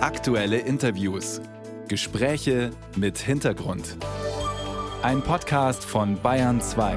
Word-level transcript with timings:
Aktuelle 0.00 0.58
Interviews. 0.58 1.40
Gespräche 1.88 2.70
mit 2.94 3.18
Hintergrund. 3.18 3.96
Ein 5.02 5.22
Podcast 5.22 5.84
von 5.84 6.22
Bayern 6.22 6.60
2. 6.60 6.96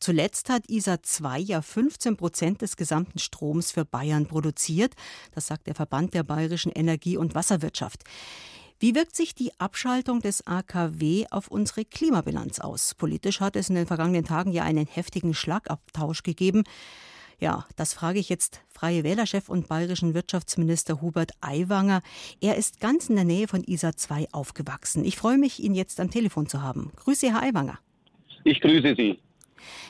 Zuletzt 0.00 0.48
hat 0.48 0.70
ISA 0.70 1.02
2 1.02 1.38
ja 1.40 1.60
15 1.60 2.16
Prozent 2.16 2.62
des 2.62 2.78
gesamten 2.78 3.18
Stroms 3.18 3.72
für 3.72 3.84
Bayern 3.84 4.24
produziert. 4.24 4.94
Das 5.34 5.46
sagt 5.46 5.66
der 5.66 5.74
Verband 5.74 6.14
der 6.14 6.22
bayerischen 6.22 6.72
Energie- 6.72 7.18
und 7.18 7.34
Wasserwirtschaft. 7.34 8.02
Wie 8.78 8.94
wirkt 8.94 9.16
sich 9.16 9.34
die 9.34 9.52
Abschaltung 9.60 10.20
des 10.20 10.46
AKW 10.46 11.26
auf 11.30 11.48
unsere 11.48 11.84
Klimabilanz 11.84 12.58
aus? 12.58 12.94
Politisch 12.94 13.40
hat 13.40 13.56
es 13.56 13.68
in 13.68 13.74
den 13.74 13.86
vergangenen 13.86 14.24
Tagen 14.24 14.50
ja 14.50 14.62
einen 14.62 14.86
heftigen 14.86 15.34
Schlagabtausch 15.34 16.22
gegeben. 16.22 16.64
Ja, 17.38 17.66
das 17.76 17.92
frage 17.92 18.18
ich 18.18 18.30
jetzt 18.30 18.62
Freie 18.68 19.04
Wählerchef 19.04 19.50
und 19.50 19.68
bayerischen 19.68 20.14
Wirtschaftsminister 20.14 21.02
Hubert 21.02 21.32
Aiwanger. 21.42 22.00
Er 22.40 22.56
ist 22.56 22.80
ganz 22.80 23.10
in 23.10 23.16
der 23.16 23.24
Nähe 23.24 23.46
von 23.46 23.62
ISA 23.62 23.94
2 23.94 24.28
aufgewachsen. 24.32 25.04
Ich 25.04 25.16
freue 25.16 25.36
mich, 25.36 25.62
ihn 25.62 25.74
jetzt 25.74 26.00
am 26.00 26.10
Telefon 26.10 26.48
zu 26.48 26.62
haben. 26.62 26.92
Grüße, 26.96 27.30
Herr 27.30 27.42
Aiwanger. 27.42 27.78
Ich 28.44 28.60
grüße 28.60 28.94
Sie. 28.96 29.18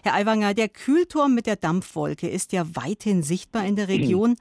Herr 0.03 0.15
Aiwanger, 0.15 0.55
der 0.55 0.69
Kühlturm 0.69 1.35
mit 1.35 1.47
der 1.47 1.57
Dampfwolke 1.57 2.29
ist 2.29 2.53
ja 2.53 2.65
weithin 2.75 3.23
sichtbar 3.23 3.65
in 3.65 3.77
der 3.77 3.89
Region. 3.89 4.37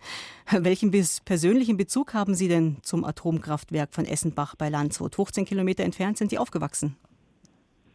Welchen 0.49 0.91
persönlichen 1.25 1.77
Bezug 1.77 2.13
haben 2.13 2.33
Sie 2.33 2.47
denn 2.47 2.77
zum 2.81 3.03
Atomkraftwerk 3.03 3.93
von 3.93 4.05
Essenbach 4.05 4.55
bei 4.55 4.69
Landshut? 4.69 5.15
15 5.15 5.45
Kilometer 5.45 5.83
entfernt 5.83 6.17
sind 6.17 6.29
Sie 6.31 6.37
aufgewachsen. 6.37 6.95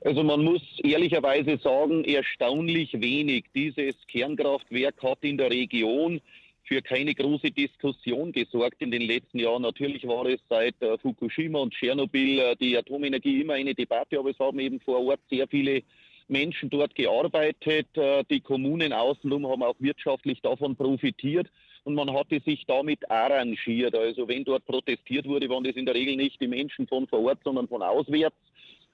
Also 0.02 0.22
man 0.22 0.42
muss 0.42 0.62
ehrlicherweise 0.82 1.58
sagen, 1.58 2.04
erstaunlich 2.04 3.00
wenig. 3.00 3.44
Dieses 3.54 3.94
Kernkraftwerk 4.08 5.02
hat 5.02 5.18
in 5.22 5.36
der 5.36 5.50
Region 5.50 6.20
für 6.64 6.80
keine 6.80 7.14
große 7.14 7.50
Diskussion 7.50 8.32
gesorgt 8.32 8.80
in 8.80 8.90
den 8.90 9.02
letzten 9.02 9.38
Jahren. 9.40 9.62
Natürlich 9.62 10.06
war 10.06 10.24
es 10.26 10.40
seit 10.48 10.80
äh, 10.80 10.96
Fukushima 10.98 11.58
und 11.58 11.74
Tschernobyl 11.74 12.38
äh, 12.38 12.56
die 12.56 12.78
Atomenergie 12.78 13.42
immer 13.42 13.54
eine 13.54 13.74
Debatte, 13.74 14.18
aber 14.18 14.30
es 14.30 14.38
haben 14.38 14.58
eben 14.58 14.80
vor 14.80 15.04
Ort 15.04 15.20
sehr 15.28 15.46
viele 15.48 15.82
Menschen 16.28 16.70
dort 16.70 16.94
gearbeitet. 16.94 17.88
Äh, 17.96 18.24
die 18.30 18.40
Kommunen 18.40 18.92
außenrum 18.92 19.48
haben 19.48 19.62
auch 19.62 19.74
wirtschaftlich 19.80 20.40
davon 20.40 20.76
profitiert 20.76 21.48
und 21.84 21.94
man 21.94 22.12
hatte 22.12 22.40
sich 22.40 22.64
damit 22.66 23.10
arrangiert. 23.10 23.94
Also 23.94 24.28
wenn 24.28 24.44
dort 24.44 24.64
protestiert 24.64 25.26
wurde, 25.26 25.48
waren 25.48 25.64
das 25.64 25.76
in 25.76 25.86
der 25.86 25.94
Regel 25.94 26.16
nicht 26.16 26.40
die 26.40 26.48
Menschen 26.48 26.86
von 26.86 27.06
vor 27.06 27.20
Ort, 27.24 27.40
sondern 27.44 27.68
von 27.68 27.82
auswärts. 27.82 28.36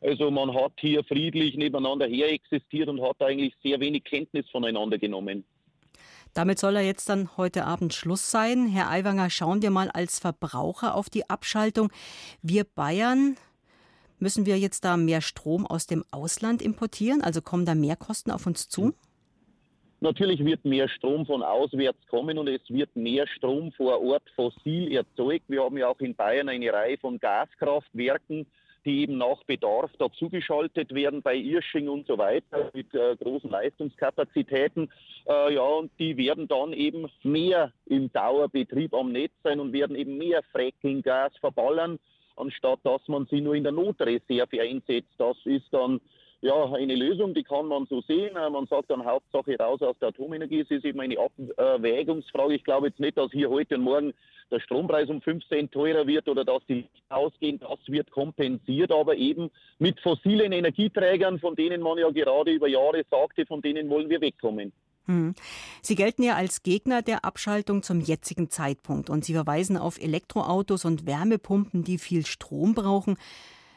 Also 0.00 0.30
man 0.30 0.54
hat 0.54 0.72
hier 0.78 1.02
friedlich 1.04 1.56
nebeneinander 1.56 2.06
her 2.06 2.30
existiert 2.30 2.88
und 2.88 3.02
hat 3.02 3.20
eigentlich 3.20 3.54
sehr 3.62 3.80
wenig 3.80 4.04
Kenntnis 4.04 4.48
voneinander 4.50 4.98
genommen. 4.98 5.44
Damit 6.34 6.58
soll 6.58 6.76
er 6.76 6.82
jetzt 6.82 7.08
dann 7.08 7.36
heute 7.38 7.64
Abend 7.64 7.94
Schluss 7.94 8.30
sein. 8.30 8.68
Herr 8.68 8.90
Aiwanger, 8.90 9.30
schauen 9.30 9.62
wir 9.62 9.70
mal 9.70 9.88
als 9.90 10.18
Verbraucher 10.18 10.94
auf 10.94 11.08
die 11.08 11.30
Abschaltung. 11.30 11.90
Wir 12.42 12.64
Bayern 12.64 13.36
Müssen 14.18 14.46
wir 14.46 14.58
jetzt 14.58 14.84
da 14.84 14.96
mehr 14.96 15.20
Strom 15.20 15.66
aus 15.66 15.86
dem 15.86 16.02
Ausland 16.10 16.62
importieren? 16.62 17.20
Also 17.20 17.42
kommen 17.42 17.66
da 17.66 17.74
mehr 17.74 17.96
Kosten 17.96 18.30
auf 18.30 18.46
uns 18.46 18.68
zu? 18.68 18.94
Natürlich 20.00 20.44
wird 20.44 20.64
mehr 20.64 20.88
Strom 20.88 21.26
von 21.26 21.42
auswärts 21.42 22.06
kommen 22.08 22.38
und 22.38 22.48
es 22.48 22.62
wird 22.68 22.94
mehr 22.96 23.26
Strom 23.26 23.72
vor 23.72 24.02
Ort 24.02 24.22
fossil 24.34 24.92
erzeugt. 24.92 25.44
Wir 25.48 25.62
haben 25.62 25.76
ja 25.76 25.88
auch 25.88 26.00
in 26.00 26.14
Bayern 26.14 26.48
eine 26.48 26.72
Reihe 26.72 26.98
von 26.98 27.18
Gaskraftwerken, 27.18 28.46
die 28.86 29.02
eben 29.02 29.18
nach 29.18 29.42
Bedarf 29.44 29.90
dazugeschaltet 29.98 30.94
werden 30.94 31.20
bei 31.20 31.34
Irsching 31.34 31.88
und 31.88 32.06
so 32.06 32.16
weiter 32.16 32.70
mit 32.72 32.94
äh, 32.94 33.16
großen 33.16 33.50
Leistungskapazitäten. 33.50 34.90
Äh, 35.28 35.54
ja, 35.54 35.62
und 35.62 35.90
die 35.98 36.16
werden 36.16 36.48
dann 36.48 36.72
eben 36.72 37.06
mehr 37.22 37.72
im 37.84 38.10
Dauerbetrieb 38.12 38.94
am 38.94 39.12
Netz 39.12 39.32
sein 39.42 39.60
und 39.60 39.72
werden 39.72 39.96
eben 39.96 40.16
mehr 40.16 40.42
Fracking-Gas 40.52 41.36
verballern 41.40 41.98
anstatt 42.36 42.80
dass 42.84 43.00
man 43.08 43.26
sie 43.30 43.40
nur 43.40 43.54
in 43.54 43.62
der 43.62 43.72
Notreserve 43.72 44.60
einsetzt. 44.60 45.12
Das 45.18 45.36
ist 45.44 45.66
dann 45.70 46.00
ja, 46.42 46.72
eine 46.72 46.94
Lösung, 46.94 47.34
die 47.34 47.42
kann 47.42 47.66
man 47.66 47.86
so 47.86 48.02
sehen. 48.02 48.36
Äh, 48.36 48.50
man 48.50 48.66
sagt 48.66 48.90
dann 48.90 49.04
Hauptsache 49.04 49.56
raus 49.58 49.80
aus 49.82 49.96
der 50.00 50.08
Atomenergie. 50.08 50.60
Es 50.60 50.70
ist 50.70 50.84
eben 50.84 51.00
eine 51.00 51.16
Abwägungsfrage. 51.18 52.54
Ich 52.54 52.64
glaube 52.64 52.88
jetzt 52.88 53.00
nicht, 53.00 53.16
dass 53.16 53.32
hier 53.32 53.48
heute 53.48 53.76
und 53.76 53.82
morgen 53.82 54.12
der 54.50 54.60
Strompreis 54.60 55.08
um 55.08 55.20
5 55.20 55.46
Cent 55.48 55.72
teurer 55.72 56.06
wird 56.06 56.28
oder 56.28 56.44
dass 56.44 56.64
die 56.68 56.86
ausgehen. 57.08 57.58
Das 57.58 57.78
wird 57.86 58.10
kompensiert, 58.10 58.92
aber 58.92 59.16
eben 59.16 59.50
mit 59.78 59.98
fossilen 60.00 60.52
Energieträgern, 60.52 61.40
von 61.40 61.56
denen 61.56 61.82
man 61.82 61.98
ja 61.98 62.10
gerade 62.10 62.52
über 62.52 62.68
Jahre 62.68 63.04
sagte, 63.10 63.46
von 63.46 63.62
denen 63.62 63.88
wollen 63.88 64.08
wir 64.08 64.20
wegkommen. 64.20 64.72
Hm. 65.06 65.34
Sie 65.82 65.94
gelten 65.94 66.22
ja 66.22 66.34
als 66.34 66.62
Gegner 66.62 67.00
der 67.00 67.24
Abschaltung 67.24 67.82
zum 67.82 68.00
jetzigen 68.00 68.50
Zeitpunkt 68.50 69.08
und 69.08 69.24
Sie 69.24 69.34
verweisen 69.34 69.76
auf 69.76 70.00
Elektroautos 70.00 70.84
und 70.84 71.06
Wärmepumpen, 71.06 71.84
die 71.84 71.98
viel 71.98 72.26
Strom 72.26 72.74
brauchen. 72.74 73.16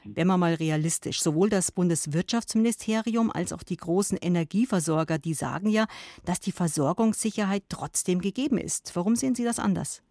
Wenn 0.04 0.28
man 0.28 0.40
mal 0.40 0.54
realistisch, 0.54 1.22
sowohl 1.22 1.50
das 1.50 1.72
Bundeswirtschaftsministerium 1.72 3.32
als 3.32 3.54
auch 3.54 3.64
die 3.64 3.78
großen 3.78 4.18
Energieversorger, 4.18 5.18
die 5.18 5.34
sagen 5.34 5.70
ja, 5.70 5.86
dass 6.26 6.40
die 6.40 6.52
Versorgungssicherheit 6.52 7.64
trotzdem 7.70 8.22
gegeben 8.22 8.58
ist. 8.58 8.96
Warum 8.96 9.16
sehen 9.16 9.36
Sie 9.36 9.44
das 9.44 9.60
anders? 9.60 10.02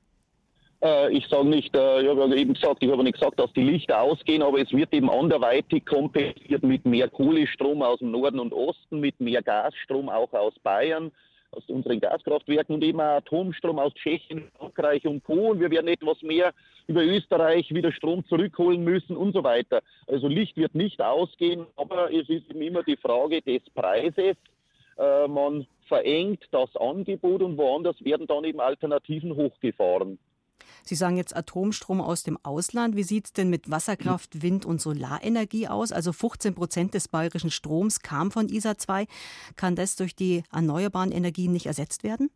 Äh, 0.82 1.12
ich 1.12 1.26
sage 1.26 1.48
nicht, 1.48 1.74
äh, 1.74 2.02
ich 2.02 2.08
habe 2.08 2.36
eben 2.36 2.54
gesagt, 2.54 2.82
ich 2.82 2.90
habe 2.90 3.02
nicht 3.02 3.18
gesagt, 3.18 3.40
dass 3.40 3.52
die 3.52 3.64
Lichter 3.64 4.00
ausgehen, 4.00 4.42
aber 4.42 4.60
es 4.60 4.70
wird 4.72 4.92
eben 4.92 5.10
anderweitig 5.10 5.84
kompensiert 5.86 6.62
mit 6.62 6.84
mehr 6.84 7.08
Kohlestrom 7.08 7.82
aus 7.82 7.98
dem 7.98 8.12
Norden 8.12 8.38
und 8.38 8.52
Osten, 8.52 9.00
mit 9.00 9.18
mehr 9.20 9.42
Gasstrom 9.42 10.08
auch 10.08 10.32
aus 10.32 10.54
Bayern, 10.62 11.10
aus 11.50 11.64
unseren 11.68 12.00
Gaskraftwerken 12.00 12.74
und 12.74 12.84
eben 12.84 13.00
Atomstrom 13.00 13.78
aus 13.78 13.94
Tschechien, 13.94 14.50
Frankreich 14.58 15.06
und 15.06 15.22
Polen. 15.22 15.60
Wir 15.60 15.70
werden 15.70 15.88
etwas 15.88 16.20
mehr 16.22 16.52
über 16.86 17.02
Österreich 17.02 17.72
wieder 17.72 17.92
Strom 17.92 18.24
zurückholen 18.26 18.82
müssen 18.84 19.16
und 19.16 19.32
so 19.32 19.42
weiter. 19.42 19.82
Also 20.06 20.28
Licht 20.28 20.56
wird 20.56 20.74
nicht 20.74 21.00
ausgehen, 21.00 21.66
aber 21.76 22.12
es 22.12 22.28
ist 22.28 22.50
immer 22.52 22.82
die 22.82 22.96
Frage 22.96 23.40
des 23.42 23.62
Preises. 23.74 24.36
Äh, 24.98 25.28
man 25.28 25.66
verengt 25.86 26.44
das 26.50 26.74
Angebot 26.76 27.42
und 27.42 27.56
woanders 27.56 27.96
werden 28.04 28.26
dann 28.26 28.44
eben 28.44 28.60
Alternativen 28.60 29.34
hochgefahren. 29.34 30.18
Sie 30.88 30.94
sagen 30.94 31.18
jetzt 31.18 31.36
Atomstrom 31.36 32.00
aus 32.00 32.22
dem 32.22 32.38
Ausland. 32.42 32.96
Wie 32.96 33.02
sieht 33.02 33.26
es 33.26 33.32
denn 33.34 33.50
mit 33.50 33.70
Wasserkraft, 33.70 34.40
Wind- 34.42 34.64
und 34.64 34.80
Solarenergie 34.80 35.68
aus? 35.68 35.92
Also 35.92 36.14
15 36.14 36.54
Prozent 36.54 36.94
des 36.94 37.08
bayerischen 37.08 37.50
Stroms 37.50 38.00
kam 38.00 38.30
von 38.30 38.48
ISA 38.48 38.78
2. 38.78 39.04
Kann 39.54 39.76
das 39.76 39.96
durch 39.96 40.16
die 40.16 40.44
erneuerbaren 40.50 41.12
Energien 41.12 41.52
nicht 41.52 41.66
ersetzt 41.66 42.04
werden? 42.04 42.30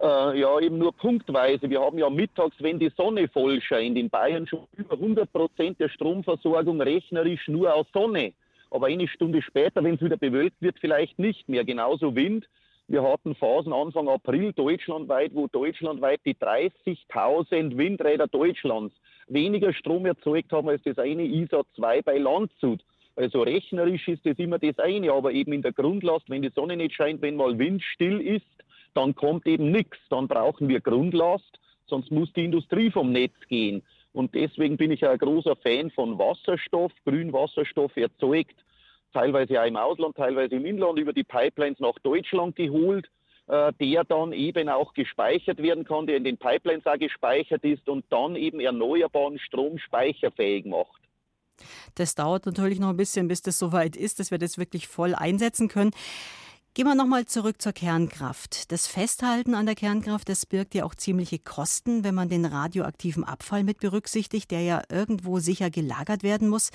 Äh, 0.00 0.38
ja, 0.38 0.60
eben 0.60 0.78
nur 0.78 0.92
punktweise. 0.92 1.68
Wir 1.68 1.80
haben 1.80 1.98
ja 1.98 2.08
mittags, 2.08 2.54
wenn 2.60 2.78
die 2.78 2.92
Sonne 2.96 3.26
voll 3.26 3.60
scheint, 3.60 3.98
in 3.98 4.10
Bayern 4.10 4.46
schon 4.46 4.68
über 4.76 4.94
100 4.94 5.32
Prozent 5.32 5.80
der 5.80 5.88
Stromversorgung 5.88 6.80
rechnerisch 6.80 7.48
nur 7.48 7.74
aus 7.74 7.86
Sonne. 7.92 8.32
Aber 8.70 8.86
eine 8.86 9.08
Stunde 9.08 9.42
später, 9.42 9.82
wenn 9.82 9.96
es 9.96 10.00
wieder 10.00 10.16
bewölkt 10.16 10.62
wird, 10.62 10.78
vielleicht 10.78 11.18
nicht 11.18 11.48
mehr. 11.48 11.64
Genauso 11.64 12.14
Wind. 12.14 12.46
Wir 12.90 13.04
hatten 13.04 13.36
Phasen 13.36 13.72
Anfang 13.72 14.08
April 14.08 14.52
deutschlandweit, 14.52 15.32
wo 15.32 15.46
deutschlandweit 15.46 16.22
die 16.24 16.34
30.000 16.34 17.76
Windräder 17.76 18.26
Deutschlands 18.26 18.92
weniger 19.28 19.72
Strom 19.72 20.06
erzeugt 20.06 20.50
haben 20.50 20.68
als 20.68 20.82
das 20.82 20.98
eine 20.98 21.22
ISA 21.22 21.62
2 21.76 22.02
bei 22.02 22.18
Landshut. 22.18 22.80
Also 23.14 23.42
rechnerisch 23.42 24.08
ist 24.08 24.26
das 24.26 24.40
immer 24.40 24.58
das 24.58 24.76
eine, 24.80 25.12
aber 25.12 25.30
eben 25.30 25.52
in 25.52 25.62
der 25.62 25.72
Grundlast, 25.72 26.28
wenn 26.28 26.42
die 26.42 26.50
Sonne 26.52 26.76
nicht 26.76 26.96
scheint, 26.96 27.22
wenn 27.22 27.36
mal 27.36 27.56
Wind 27.60 27.80
still 27.80 28.20
ist, 28.20 28.44
dann 28.94 29.14
kommt 29.14 29.46
eben 29.46 29.70
nichts. 29.70 29.98
Dann 30.08 30.26
brauchen 30.26 30.68
wir 30.68 30.80
Grundlast, 30.80 31.60
sonst 31.86 32.10
muss 32.10 32.32
die 32.32 32.44
Industrie 32.44 32.90
vom 32.90 33.12
Netz 33.12 33.34
gehen. 33.48 33.84
Und 34.12 34.34
deswegen 34.34 34.76
bin 34.76 34.90
ich 34.90 35.06
ein 35.06 35.16
großer 35.16 35.54
Fan 35.54 35.92
von 35.92 36.18
Wasserstoff, 36.18 36.90
Grünwasserstoff 37.04 37.96
erzeugt 37.96 38.56
teilweise 39.12 39.54
ja 39.54 39.64
im 39.64 39.76
Ausland, 39.76 40.16
teilweise 40.16 40.56
im 40.56 40.64
Inland 40.64 40.98
über 40.98 41.12
die 41.12 41.24
Pipelines 41.24 41.80
nach 41.80 41.98
Deutschland 42.02 42.56
geholt, 42.56 43.08
äh, 43.46 43.72
der 43.80 44.04
dann 44.04 44.32
eben 44.32 44.68
auch 44.68 44.94
gespeichert 44.94 45.58
werden 45.58 45.84
kann, 45.84 46.06
der 46.06 46.16
in 46.16 46.24
den 46.24 46.38
Pipelines 46.38 46.86
auch 46.86 46.98
gespeichert 46.98 47.64
ist 47.64 47.88
und 47.88 48.04
dann 48.10 48.36
eben 48.36 48.60
erneuerbaren 48.60 49.38
Strom 49.38 49.78
speicherfähig 49.78 50.66
macht. 50.66 51.00
Das 51.94 52.14
dauert 52.14 52.46
natürlich 52.46 52.80
noch 52.80 52.90
ein 52.90 52.96
bisschen, 52.96 53.28
bis 53.28 53.42
das 53.42 53.58
soweit 53.58 53.96
ist, 53.96 54.18
dass 54.18 54.30
wir 54.30 54.38
das 54.38 54.56
wirklich 54.56 54.88
voll 54.88 55.14
einsetzen 55.14 55.68
können. 55.68 55.90
Gehen 56.72 56.86
wir 56.86 56.94
nochmal 56.94 57.26
zurück 57.26 57.60
zur 57.60 57.72
Kernkraft. 57.72 58.70
Das 58.70 58.86
Festhalten 58.86 59.54
an 59.56 59.66
der 59.66 59.74
Kernkraft, 59.74 60.28
das 60.28 60.46
birgt 60.46 60.72
ja 60.76 60.84
auch 60.84 60.94
ziemliche 60.94 61.40
Kosten, 61.40 62.04
wenn 62.04 62.14
man 62.14 62.28
den 62.28 62.44
radioaktiven 62.44 63.24
Abfall 63.24 63.64
mit 63.64 63.80
berücksichtigt, 63.80 64.52
der 64.52 64.60
ja 64.60 64.82
irgendwo 64.88 65.40
sicher 65.40 65.68
gelagert 65.68 66.22
werden 66.22 66.48
muss. 66.48 66.70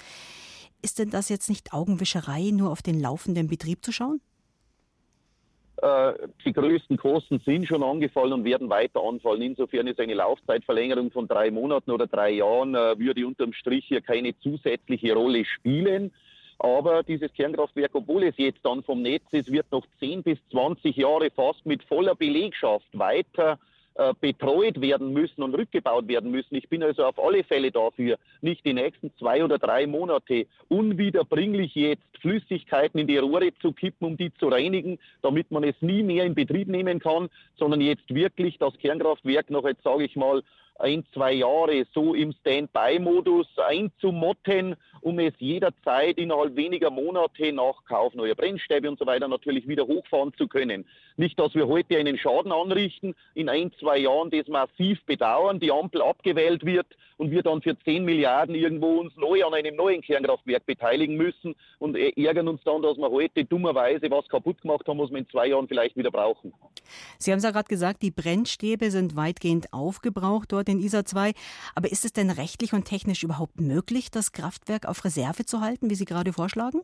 Ist 0.96 1.00
denn 1.00 1.10
das 1.10 1.28
jetzt 1.28 1.50
nicht 1.50 1.74
Augenwischerei, 1.74 2.52
nur 2.54 2.72
auf 2.72 2.82
den 2.82 3.02
laufenden 3.02 3.50
Betrieb 3.50 3.84
zu 3.84 3.92
schauen? 3.92 4.22
Äh, 5.82 6.14
die 6.46 6.54
größten 6.54 6.96
Kosten 6.96 7.42
sind 7.46 7.68
schon 7.68 7.84
angefallen 7.84 8.32
und 8.32 8.46
werden 8.46 8.70
weiter 8.70 9.02
anfallen. 9.04 9.42
Insofern 9.42 9.88
ist 9.88 10.00
eine 10.00 10.14
Laufzeitverlängerung 10.14 11.12
von 11.12 11.28
drei 11.28 11.52
Monaten 11.52 11.92
oder 11.92 12.08
drei 12.08 12.30
Jahren, 12.30 12.76
äh, 12.76 12.98
würde 12.98 13.28
unterm 13.28 13.52
Strich 13.52 13.84
hier 13.88 14.00
keine 14.00 14.40
zusätzliche 14.40 15.14
Rolle 15.14 15.44
spielen. 15.44 16.14
Aber 16.60 17.04
dieses 17.04 17.34
Kernkraftwerk, 17.34 17.92
obwohl 17.94 18.24
es 18.24 18.38
jetzt 18.38 18.64
dann 18.64 18.82
vom 18.82 19.02
Netz 19.02 19.26
ist, 19.32 19.52
wird 19.52 19.70
noch 19.74 19.86
10 20.00 20.24
bis 20.24 20.40
20 20.52 20.96
Jahre 20.96 21.30
fast 21.30 21.66
mit 21.66 21.84
voller 21.84 22.16
Belegschaft 22.16 22.88
weiter 22.94 23.60
äh, 23.60 23.75
betreut 24.20 24.82
werden 24.82 25.14
müssen 25.14 25.42
und 25.42 25.56
rückgebaut 25.56 26.08
werden 26.08 26.30
müssen. 26.30 26.56
Ich 26.56 26.68
bin 26.68 26.84
also 26.84 27.06
auf 27.06 27.18
alle 27.18 27.44
Fälle 27.44 27.72
dafür, 27.72 28.18
nicht 28.42 28.66
die 28.66 28.74
nächsten 28.74 29.12
zwei 29.18 29.44
oder 29.44 29.58
drei 29.58 29.88
Monate 29.88 30.48
unwiederbringlich 30.68 31.74
jetzt 31.76 32.04
Flüssigkeiten 32.20 33.00
in 33.00 33.08
die 33.08 33.18
Rohre 33.18 33.52
zu 33.62 33.72
kippen, 33.72 34.08
um 34.08 34.18
die 34.18 34.34
zu 34.34 34.50
reinigen, 34.50 35.00
damit 35.22 35.50
man 35.50 35.64
es 35.64 35.76
nie 35.82 36.04
mehr 36.04 36.26
in 36.26 36.36
Betrieb 36.36 36.68
nehmen 36.68 37.00
kann, 37.00 37.30
sondern 37.58 37.80
jetzt 37.80 38.14
wirklich 38.14 38.58
das 38.58 38.78
Kernkraftwerk 38.80 39.50
noch 39.50 39.66
jetzt, 39.66 39.84
sage 39.84 40.04
ich 40.04 40.16
mal, 40.16 40.44
ein, 40.80 41.06
zwei 41.14 41.34
Jahre 41.34 41.86
so 41.94 42.14
im 42.14 42.34
Standby-Modus 42.34 43.48
einzumotten, 43.58 44.76
um 45.02 45.20
es 45.20 45.34
jederzeit 45.38 46.18
innerhalb 46.18 46.56
weniger 46.56 46.90
Monate 46.90 47.54
nach 47.54 47.86
Kauf 47.86 48.14
neuer 48.16 48.36
Brennstäbe 48.36 48.90
und 48.90 49.00
so 49.00 49.06
weiter 49.06 49.28
natürlich 49.28 49.68
wieder 49.68 49.86
hochfahren 49.88 50.34
zu 50.38 50.48
können. 50.48 50.86
Nicht, 51.18 51.40
dass 51.40 51.56
wir 51.56 51.68
heute 51.68 51.98
einen 51.98 52.18
Schaden 52.18 52.52
anrichten, 52.52 53.16
in 53.36 53.48
ein, 53.48 53.72
zwei 53.80 54.00
Jahren 54.00 54.32
das 54.32 54.48
massiv 54.48 55.04
bedauern, 55.06 55.60
die 55.60 55.72
Ampel 55.72 56.02
abgewählt 56.02 56.66
wird 56.66 56.88
und 57.18 57.32
wir 57.32 57.44
dann 57.44 57.62
für 57.62 57.78
10 57.80 58.04
Milliarden 58.04 58.56
irgendwo 58.56 59.00
uns 59.00 59.16
neu 59.16 59.46
an 59.46 59.54
einem 59.54 59.76
neuen 59.76 60.02
Kernkraftwerk 60.02 60.66
beteiligen 60.66 61.16
müssen 61.16 61.56
und 61.80 61.96
ärgern 61.96 62.48
uns 62.48 62.62
dann, 62.64 62.82
dass 62.82 62.98
wir 62.98 63.10
heute 63.10 63.46
dummerweise 63.46 64.10
was 64.12 64.28
kaputt 64.28 64.62
gemacht 64.62 64.88
haben, 64.88 65.00
was 65.00 65.10
wir 65.12 65.20
in 65.20 65.30
zwei 65.30 65.48
Jahren 65.48 65.68
vielleicht 65.68 65.96
wieder 65.96 66.12
brauchen. 66.12 66.54
Sie 67.18 67.32
haben 67.32 67.38
es 67.38 67.44
ja 67.44 67.52
gerade 67.52 67.68
gesagt, 67.68 68.02
die 68.02 68.12
Brennstäbe 68.12 68.92
sind 68.92 69.16
weitgehend 69.16 69.72
aufgebraucht 69.72 70.52
dort 70.52 70.65
in 70.70 70.80
ISA 70.80 71.06
2. 71.06 71.34
Aber 71.76 71.92
ist 71.92 72.06
es 72.06 72.14
denn 72.14 72.30
rechtlich 72.30 72.74
und 72.74 72.86
technisch 72.86 73.24
überhaupt 73.24 73.60
möglich, 73.60 74.12
das 74.12 74.32
Kraftwerk 74.32 74.88
auf 74.88 75.06
Reserve 75.06 75.46
zu 75.46 75.62
halten, 75.62 75.90
wie 75.90 75.96
Sie 75.96 76.06
gerade 76.06 76.34
vorschlagen? 76.34 76.82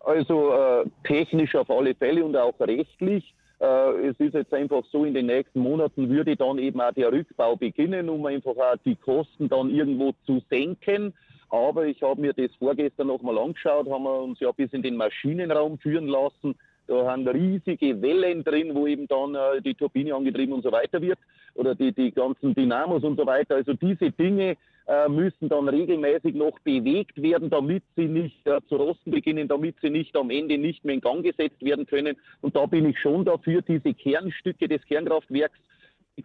Also 0.00 0.52
äh, 0.52 0.84
technisch 1.04 1.54
auf 1.54 1.70
alle 1.70 1.94
Fälle 1.94 2.24
und 2.24 2.36
auch 2.36 2.58
rechtlich. 2.60 3.34
Äh, 3.60 4.08
es 4.08 4.20
ist 4.20 4.34
jetzt 4.34 4.54
einfach 4.54 4.82
so, 4.90 5.04
in 5.04 5.14
den 5.14 5.26
nächsten 5.26 5.60
Monaten 5.60 6.08
würde 6.08 6.36
dann 6.36 6.58
eben 6.58 6.80
auch 6.80 6.92
der 6.92 7.12
Rückbau 7.12 7.56
beginnen, 7.56 8.08
um 8.08 8.24
einfach 8.26 8.56
auch 8.56 8.76
die 8.84 8.96
Kosten 8.96 9.48
dann 9.48 9.70
irgendwo 9.70 10.12
zu 10.24 10.40
senken. 10.48 11.12
Aber 11.50 11.86
ich 11.86 12.02
habe 12.02 12.20
mir 12.20 12.32
das 12.32 12.54
vorgestern 12.58 13.08
nochmal 13.08 13.38
angeschaut, 13.38 13.88
haben 13.88 14.04
wir 14.04 14.22
uns 14.22 14.38
ja 14.40 14.52
bis 14.52 14.72
in 14.72 14.82
den 14.82 14.96
Maschinenraum 14.96 15.78
führen 15.78 16.06
lassen. 16.06 16.54
Da 16.86 17.10
haben 17.10 17.26
riesige 17.26 18.00
Wellen 18.00 18.44
drin, 18.44 18.74
wo 18.74 18.86
eben 18.86 19.06
dann 19.08 19.34
äh, 19.34 19.60
die 19.60 19.74
Turbine 19.74 20.14
angetrieben 20.14 20.54
und 20.54 20.62
so 20.62 20.72
weiter 20.72 21.02
wird 21.02 21.18
oder 21.58 21.74
die, 21.74 21.92
die 21.92 22.12
ganzen 22.12 22.54
Dynamos 22.54 23.02
und 23.02 23.18
so 23.18 23.26
weiter. 23.26 23.56
Also 23.56 23.74
diese 23.74 24.12
Dinge 24.12 24.56
äh, 24.86 25.08
müssen 25.08 25.48
dann 25.48 25.68
regelmäßig 25.68 26.34
noch 26.34 26.58
bewegt 26.60 27.20
werden, 27.20 27.50
damit 27.50 27.82
sie 27.96 28.06
nicht 28.06 28.46
äh, 28.46 28.60
zu 28.68 28.76
rosten 28.76 29.10
beginnen, 29.10 29.48
damit 29.48 29.76
sie 29.82 29.90
nicht 29.90 30.16
am 30.16 30.30
Ende 30.30 30.56
nicht 30.56 30.84
mehr 30.84 30.94
in 30.94 31.00
Gang 31.00 31.22
gesetzt 31.24 31.60
werden 31.62 31.86
können. 31.86 32.16
Und 32.42 32.54
da 32.54 32.66
bin 32.66 32.88
ich 32.88 32.98
schon 33.00 33.24
dafür, 33.24 33.60
diese 33.62 33.92
Kernstücke 33.92 34.68
des 34.68 34.84
Kernkraftwerks 34.86 35.58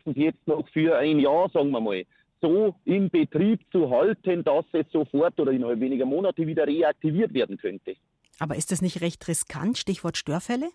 jetzt 0.06 0.48
noch 0.48 0.68
für 0.70 0.98
ein 0.98 1.20
Jahr, 1.20 1.50
sagen 1.50 1.72
wir 1.72 1.82
mal, 1.82 2.04
so 2.42 2.76
in 2.86 3.10
Betrieb 3.10 3.62
zu 3.72 3.90
halten, 3.90 4.44
dass 4.44 4.66
es 4.74 4.86
sofort 4.92 5.40
oder 5.40 5.52
innerhalb 5.52 5.80
weniger 5.80 6.06
Monate 6.06 6.46
wieder 6.46 6.68
reaktiviert 6.68 7.34
werden 7.34 7.58
könnte. 7.58 7.96
Aber 8.40 8.56
ist 8.56 8.72
das 8.72 8.82
nicht 8.82 9.02
recht 9.02 9.28
riskant? 9.28 9.78
Stichwort 9.78 10.18
Störfälle? 10.18 10.70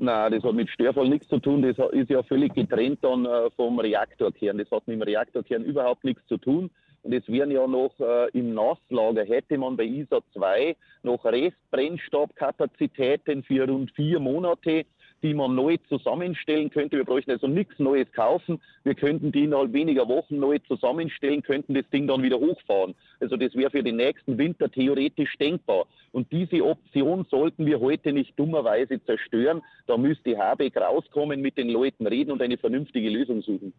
Nein, 0.00 0.30
das 0.30 0.44
hat 0.44 0.54
mit 0.54 0.70
Störfall 0.70 1.08
nichts 1.08 1.26
zu 1.28 1.40
tun. 1.40 1.62
Das 1.62 1.76
ist 1.90 2.08
ja 2.08 2.22
völlig 2.22 2.54
getrennt 2.54 3.00
dann 3.02 3.26
äh, 3.26 3.50
vom 3.56 3.80
Reaktorkern. 3.80 4.56
Das 4.56 4.70
hat 4.70 4.86
mit 4.86 4.94
dem 4.94 5.02
Reaktorkern 5.02 5.64
überhaupt 5.64 6.04
nichts 6.04 6.24
zu 6.28 6.36
tun. 6.36 6.70
Und 7.02 7.12
es 7.12 7.26
wären 7.28 7.50
ja 7.50 7.66
noch 7.66 7.98
äh, 7.98 8.30
im 8.32 8.54
Nasslager, 8.54 9.24
hätte 9.24 9.58
man 9.58 9.76
bei 9.76 9.82
ISA 9.84 10.20
2 10.34 10.76
noch 11.02 11.24
Restbrennstabkapazitäten 11.24 13.42
für 13.42 13.68
rund 13.68 13.90
vier 13.92 14.20
Monate 14.20 14.86
die 15.22 15.34
man 15.34 15.54
neu 15.54 15.76
zusammenstellen 15.88 16.70
könnte. 16.70 16.96
Wir 16.96 17.04
bräuchten 17.04 17.30
also 17.30 17.46
nichts 17.46 17.78
Neues 17.78 18.10
kaufen. 18.12 18.60
Wir 18.84 18.94
könnten 18.94 19.32
die 19.32 19.44
innerhalb 19.44 19.72
weniger 19.72 20.08
Wochen 20.08 20.38
neu 20.38 20.58
zusammenstellen, 20.60 21.42
könnten 21.42 21.74
das 21.74 21.88
Ding 21.90 22.06
dann 22.06 22.22
wieder 22.22 22.38
hochfahren. 22.38 22.94
Also 23.20 23.36
das 23.36 23.54
wäre 23.54 23.70
für 23.70 23.82
den 23.82 23.96
nächsten 23.96 24.38
Winter 24.38 24.70
theoretisch 24.70 25.36
denkbar. 25.38 25.86
Und 26.12 26.30
diese 26.32 26.64
Option 26.64 27.26
sollten 27.30 27.66
wir 27.66 27.80
heute 27.80 28.12
nicht 28.12 28.38
dummerweise 28.38 29.02
zerstören. 29.04 29.62
Da 29.86 29.96
müsste 29.96 30.38
Habeck 30.38 30.76
rauskommen, 30.76 31.40
mit 31.40 31.58
den 31.58 31.68
Leuten 31.68 32.06
reden 32.06 32.32
und 32.32 32.42
eine 32.42 32.58
vernünftige 32.58 33.10
Lösung 33.10 33.42
suchen. 33.42 33.72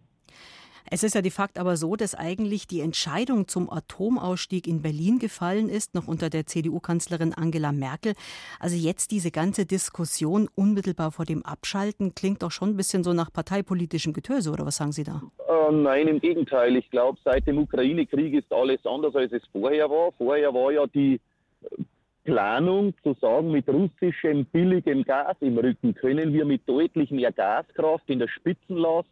Es 0.90 1.04
ist 1.04 1.16
ja 1.16 1.22
de 1.22 1.32
facto 1.32 1.60
aber 1.60 1.78
so, 1.78 1.96
dass 1.96 2.16
eigentlich 2.16 2.68
die 2.68 2.82
Entscheidung 2.82 3.48
zum 3.48 3.70
Atomausstieg 3.70 4.68
in 4.68 4.82
Berlin 4.82 5.20
gefallen 5.20 5.70
ist, 5.70 5.96
noch 5.96 6.08
unter 6.08 6.30
der 6.30 6.46
CDU-Kanzlerin 6.46 7.34
Angela 7.34 7.72
Merkel. 7.72 8.14
Also 8.60 8.76
jetzt 8.76 9.12
diese 9.12 9.32
ganze 9.32 9.66
Diskussion 9.66 10.50
unmittelbar 10.56 11.12
vor 11.12 11.26
dem 11.26 11.46
Abschalten 11.46 12.16
klingt 12.16 12.44
doch 12.44 12.52
schon 12.52 12.70
ein 12.70 12.78
bisschen 12.78 13.04
so 13.04 13.14
nach 13.14 13.32
parteipolitischem 13.32 14.14
Getöse, 14.14 14.52
oder 14.52 14.66
was 14.66 14.78
sagen 14.78 14.92
Sie 14.92 15.04
da? 15.04 15.22
Äh, 15.48 15.72
nein, 15.72 16.08
im 16.08 16.20
Gegenteil. 16.20 16.76
Ich 16.76 16.90
glaube, 16.90 17.18
seit 17.24 17.48
dem 17.48 17.58
Ukraine-Krieg 17.58 18.34
ist 18.34 18.52
alles 18.52 18.86
anders, 18.86 19.16
als 19.16 19.32
es 19.32 19.44
vorher 19.52 19.90
war. 19.90 20.12
Vorher 20.18 20.54
war 20.54 20.72
ja 20.72 20.86
die 20.88 21.20
Planung 22.24 22.94
zu 23.02 23.16
sagen, 23.20 23.52
mit 23.52 23.68
russischem 23.68 24.46
billigem 24.46 25.04
Gas 25.04 25.38
im 25.40 25.58
Rücken 25.58 25.96
können 25.96 26.34
wir 26.34 26.46
mit 26.46 26.68
deutlich 26.68 27.10
mehr 27.12 27.32
Gaskraft 27.32 28.10
in 28.10 28.20
der 28.20 28.28
Spitzenlast 28.28 29.10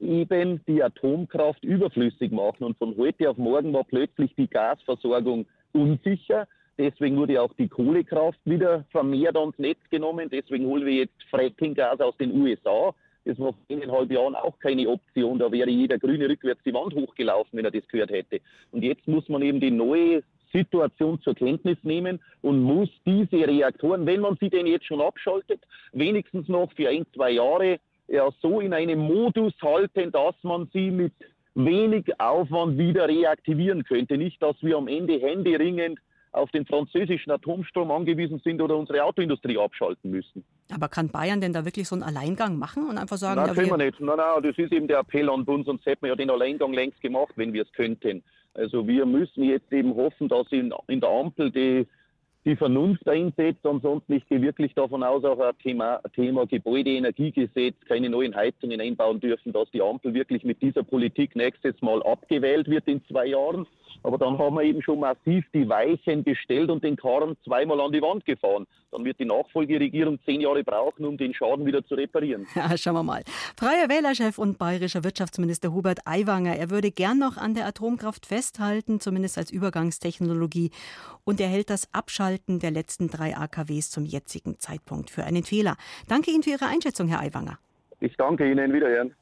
eben 0.00 0.60
die 0.66 0.82
Atomkraft 0.82 1.62
überflüssig 1.64 2.32
machen. 2.32 2.64
Und 2.64 2.78
von 2.78 2.96
heute 2.96 3.30
auf 3.30 3.36
morgen 3.36 3.72
war 3.72 3.84
plötzlich 3.84 4.34
die 4.36 4.48
Gasversorgung 4.48 5.46
unsicher. 5.72 6.48
Deswegen 6.78 7.16
wurde 7.16 7.42
auch 7.42 7.52
die 7.54 7.68
Kohlekraft 7.68 8.38
wieder 8.44 8.84
vermehrt 8.90 9.36
ans 9.36 9.58
Netz 9.58 9.78
genommen. 9.90 10.28
Deswegen 10.30 10.66
holen 10.66 10.86
wir 10.86 10.94
jetzt 10.94 11.22
Frackinggas 11.30 12.00
aus 12.00 12.16
den 12.16 12.32
USA. 12.40 12.94
Das 13.24 13.38
war 13.38 13.52
vor 13.52 13.62
eineinhalb 13.68 14.10
Jahren 14.10 14.34
auch 14.34 14.58
keine 14.58 14.88
Option. 14.88 15.38
Da 15.38 15.52
wäre 15.52 15.68
jeder 15.68 15.98
Grüne 15.98 16.28
rückwärts 16.28 16.62
die 16.64 16.72
Wand 16.72 16.94
hochgelaufen, 16.94 17.56
wenn 17.58 17.66
er 17.66 17.70
das 17.70 17.86
gehört 17.88 18.10
hätte. 18.10 18.40
Und 18.72 18.82
jetzt 18.82 19.06
muss 19.06 19.28
man 19.28 19.42
eben 19.42 19.60
die 19.60 19.70
neue 19.70 20.22
Situation 20.52 21.20
zur 21.20 21.34
Kenntnis 21.34 21.76
nehmen 21.82 22.18
und 22.42 22.62
muss 22.62 22.88
diese 23.06 23.46
Reaktoren, 23.46 24.06
wenn 24.06 24.20
man 24.20 24.36
sie 24.40 24.50
denn 24.50 24.66
jetzt 24.66 24.86
schon 24.86 25.00
abschaltet, 25.00 25.60
wenigstens 25.92 26.48
noch 26.48 26.72
für 26.72 26.88
ein, 26.88 27.06
zwei 27.14 27.32
Jahre 27.32 27.78
ja 28.10 28.28
so 28.42 28.60
in 28.60 28.74
einem 28.74 28.98
Modus 28.98 29.52
halten, 29.62 30.12
dass 30.12 30.34
man 30.42 30.68
sie 30.72 30.90
mit 30.90 31.12
wenig 31.54 32.08
Aufwand 32.20 32.78
wieder 32.78 33.08
reaktivieren 33.08 33.84
könnte. 33.84 34.16
Nicht, 34.16 34.42
dass 34.42 34.56
wir 34.60 34.76
am 34.76 34.88
Ende 34.88 35.18
händeringend 35.18 35.98
auf 36.32 36.50
den 36.52 36.64
französischen 36.64 37.32
Atomstrom 37.32 37.90
angewiesen 37.90 38.40
sind 38.44 38.60
oder 38.60 38.76
unsere 38.76 39.02
Autoindustrie 39.02 39.58
abschalten 39.58 40.10
müssen. 40.10 40.44
Aber 40.72 40.88
kann 40.88 41.08
Bayern 41.08 41.40
denn 41.40 41.52
da 41.52 41.64
wirklich 41.64 41.88
so 41.88 41.96
einen 41.96 42.04
Alleingang 42.04 42.56
machen 42.56 42.88
und 42.88 42.98
einfach 42.98 43.16
sagen, 43.16 43.40
nein, 43.40 43.54
können 43.54 43.70
wir 43.70 43.76
nicht. 43.76 44.00
Nein, 44.00 44.16
nein, 44.16 44.42
das 44.42 44.56
ist 44.56 44.72
eben 44.72 44.86
der 44.86 45.00
Appell 45.00 45.28
an 45.28 45.42
uns, 45.42 45.66
sonst 45.66 45.84
hätten 45.86 46.02
wir 46.02 46.10
ja 46.10 46.16
den 46.16 46.30
Alleingang 46.30 46.72
längst 46.72 47.00
gemacht, 47.00 47.32
wenn 47.34 47.52
wir 47.52 47.62
es 47.62 47.72
könnten. 47.72 48.22
Also 48.54 48.86
wir 48.86 49.06
müssen 49.06 49.42
jetzt 49.42 49.72
eben 49.72 49.94
hoffen, 49.94 50.28
dass 50.28 50.46
in, 50.52 50.72
in 50.86 51.00
der 51.00 51.10
Ampel 51.10 51.50
die 51.50 51.86
die 52.44 52.56
Vernunft 52.56 53.08
einsetzt. 53.08 53.64
Ansonsten, 53.66 54.14
ich 54.14 54.26
gehe 54.26 54.40
wirklich 54.40 54.74
davon 54.74 55.02
aus, 55.02 55.24
auch 55.24 55.38
ein 55.40 55.56
Thema, 55.62 56.00
Thema 56.14 56.46
Gebäudeenergiegesetz, 56.46 57.74
keine 57.86 58.08
neuen 58.08 58.34
Heizungen 58.34 58.80
einbauen 58.80 59.20
dürfen, 59.20 59.52
dass 59.52 59.70
die 59.70 59.82
Ampel 59.82 60.14
wirklich 60.14 60.44
mit 60.44 60.62
dieser 60.62 60.82
Politik 60.82 61.36
nächstes 61.36 61.80
Mal 61.82 62.02
abgewählt 62.02 62.68
wird 62.68 62.88
in 62.88 63.04
zwei 63.06 63.26
Jahren. 63.26 63.66
Aber 64.02 64.18
dann 64.18 64.38
haben 64.38 64.54
wir 64.56 64.62
eben 64.62 64.82
schon 64.82 65.00
massiv 65.00 65.44
die 65.52 65.68
Weichen 65.68 66.24
gestellt 66.24 66.70
und 66.70 66.82
den 66.82 66.96
Karren 66.96 67.36
zweimal 67.44 67.80
an 67.80 67.92
die 67.92 68.00
Wand 68.02 68.24
gefahren. 68.24 68.66
Dann 68.90 69.04
wird 69.04 69.20
die 69.20 69.24
Nachfolgeregierung 69.24 70.18
zehn 70.24 70.40
Jahre 70.40 70.64
brauchen, 70.64 71.04
um 71.04 71.16
den 71.16 71.34
Schaden 71.34 71.66
wieder 71.66 71.84
zu 71.84 71.94
reparieren. 71.94 72.46
Ja, 72.54 72.76
schauen 72.76 72.94
wir 72.94 73.02
mal. 73.02 73.22
Freier 73.56 73.88
Wählerchef 73.88 74.38
und 74.38 74.58
bayerischer 74.58 75.04
Wirtschaftsminister 75.04 75.72
Hubert 75.72 76.00
Aiwanger, 76.06 76.56
er 76.56 76.70
würde 76.70 76.90
gern 76.90 77.18
noch 77.18 77.36
an 77.36 77.54
der 77.54 77.66
Atomkraft 77.66 78.26
festhalten, 78.26 79.00
zumindest 79.00 79.38
als 79.38 79.50
Übergangstechnologie. 79.50 80.70
Und 81.24 81.40
er 81.40 81.48
hält 81.48 81.70
das 81.70 81.92
Abschalten 81.92 82.58
der 82.58 82.70
letzten 82.70 83.08
drei 83.08 83.36
AKWs 83.36 83.90
zum 83.90 84.04
jetzigen 84.04 84.58
Zeitpunkt 84.58 85.10
für 85.10 85.24
einen 85.24 85.44
Fehler. 85.44 85.76
Danke 86.08 86.30
Ihnen 86.30 86.42
für 86.42 86.50
Ihre 86.50 86.66
Einschätzung, 86.66 87.08
Herr 87.08 87.20
Aiwanger. 87.20 87.58
Ich 88.00 88.16
danke 88.16 88.50
Ihnen. 88.50 88.72
Wiederhören. 88.72 89.14